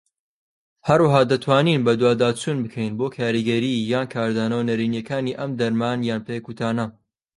[0.87, 6.85] هەروەها دەتوانین بەدواداچوون بکەین بۆ کاریگەریی یان کاردانەوە نەرێنیەکانی ئەم دەرمان یان پێکوتانە.